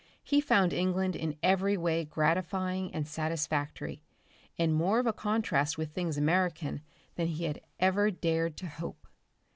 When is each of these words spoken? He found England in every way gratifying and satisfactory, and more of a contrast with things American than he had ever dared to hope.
He 0.23 0.41
found 0.41 0.73
England 0.73 1.15
in 1.15 1.37
every 1.43 1.77
way 1.77 2.05
gratifying 2.05 2.91
and 2.91 3.07
satisfactory, 3.07 4.01
and 4.57 4.73
more 4.73 4.97
of 4.97 5.05
a 5.05 5.13
contrast 5.13 5.77
with 5.77 5.91
things 5.93 6.17
American 6.17 6.81
than 7.17 7.27
he 7.27 7.43
had 7.43 7.61
ever 7.79 8.09
dared 8.09 8.57
to 8.57 8.67
hope. 8.67 9.05